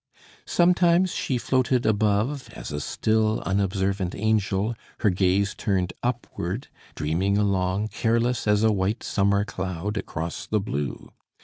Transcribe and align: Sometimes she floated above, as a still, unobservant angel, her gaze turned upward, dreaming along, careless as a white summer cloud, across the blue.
Sometimes 0.47 1.13
she 1.13 1.37
floated 1.37 1.85
above, 1.85 2.49
as 2.55 2.71
a 2.71 2.79
still, 2.81 3.39
unobservant 3.45 4.15
angel, 4.15 4.73
her 5.01 5.11
gaze 5.11 5.53
turned 5.53 5.93
upward, 6.01 6.69
dreaming 6.95 7.37
along, 7.37 7.89
careless 7.89 8.47
as 8.47 8.63
a 8.63 8.71
white 8.73 9.03
summer 9.03 9.45
cloud, 9.45 9.97
across 9.97 10.47
the 10.47 10.59
blue. 10.59 11.11